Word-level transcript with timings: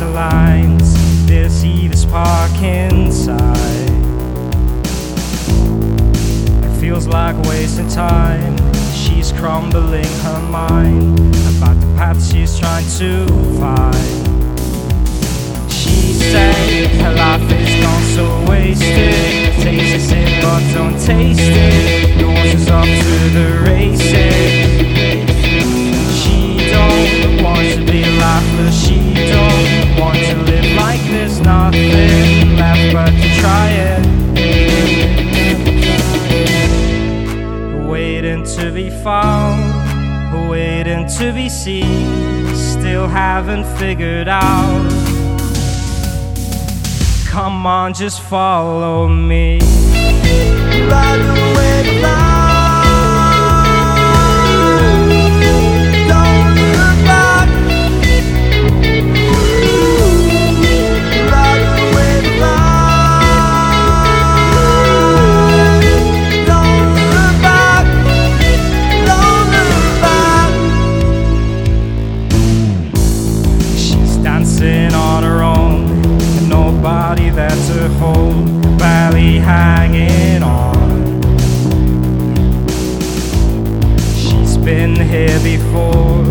the 0.00 0.06
lines, 0.06 1.26
they'll 1.26 1.50
see 1.50 1.86
the 1.86 1.96
spark 1.96 2.50
inside. 2.62 3.90
It 6.64 6.80
feels 6.80 7.06
like 7.06 7.36
wasting 7.44 7.86
time. 7.88 8.56
She's 8.94 9.30
crumbling 9.30 10.12
her 10.24 10.40
mind 10.50 11.18
about 11.54 11.78
the 11.78 11.86
path 11.98 12.18
she's 12.32 12.58
trying 12.58 12.88
to 12.96 13.26
find. 13.60 14.10
She 15.70 16.14
said 16.14 16.90
her 17.02 17.12
life 17.12 17.52
is 17.52 17.84
gone 17.84 18.02
so 18.16 18.50
wasted. 18.50 19.52
Taste 19.62 20.12
it, 20.12 20.42
but 20.42 20.62
don't 20.72 20.98
taste 20.98 21.40
it. 21.42 21.79
To 41.18 41.32
be 41.32 41.48
seen. 41.48 42.54
Still 42.54 43.08
haven't 43.08 43.64
figured 43.78 44.28
out. 44.28 44.88
Come 47.26 47.66
on, 47.66 47.94
just 47.94 48.20
follow 48.22 49.08
me. 49.08 49.58
Ride 50.88 51.20
away 51.20 52.00
hanging 79.90 80.42
on. 80.42 81.20
She's 84.14 84.56
been 84.56 84.94
here 84.96 85.38
before, 85.40 86.24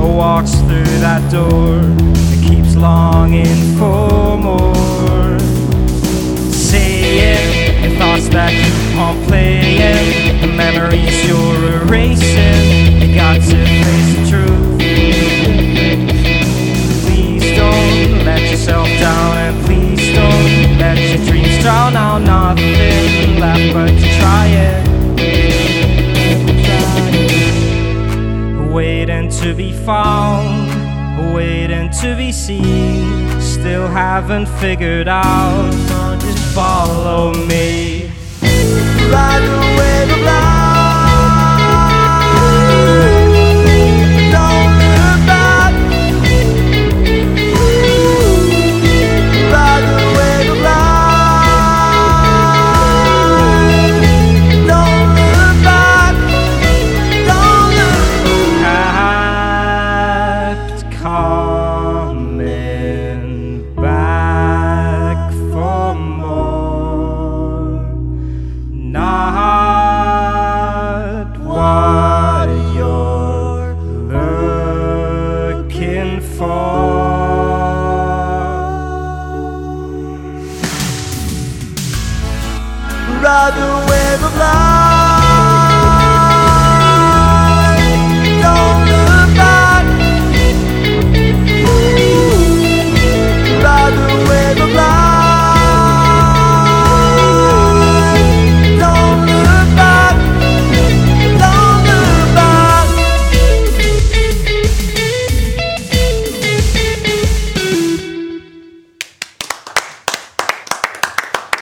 walks 0.00 0.54
through 0.60 0.98
that 1.00 1.30
door, 1.30 1.80
and 1.80 2.44
keeps 2.44 2.76
longing 2.76 3.76
for 3.78 4.36
more. 4.38 5.38
Saying 6.50 7.82
the 7.82 7.96
thoughts 7.98 8.28
that 8.28 8.52
keep 8.52 8.98
on 8.98 9.22
playing, 9.24 10.40
the 10.40 10.46
memories 10.46 10.97
to 29.48 29.54
be 29.54 29.72
found, 29.72 30.68
waiting 31.32 31.88
to 31.88 32.14
be 32.16 32.30
seen. 32.30 33.40
Still 33.40 33.86
haven't 33.86 34.46
figured 34.60 35.08
out. 35.08 35.72
Just 36.20 36.54
follow 36.54 37.32
me. 37.46 38.10
Ride 39.10 39.74
away 39.74 39.87
coming 61.58 63.24
back 63.74 65.18
for 65.50 65.94
more. 65.94 67.80
Not 68.70 70.18
what 71.50 72.48
you're 72.76 73.74
looking 75.32 76.12
for. 76.36 76.68
Ride 83.24 83.58
away 83.72 84.08